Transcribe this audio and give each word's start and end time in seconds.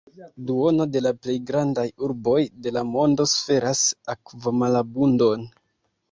Duono 0.45 0.85
de 0.93 1.01
la 1.05 1.09
plej 1.25 1.33
grandaj 1.49 1.83
urboj 2.07 2.37
de 2.67 2.73
la 2.77 2.83
mondo 2.93 3.25
suferas 3.33 3.83
akvomalabundon. 4.15 5.45